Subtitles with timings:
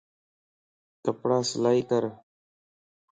[1.03, 2.03] ڪپڙا سلائي ڪر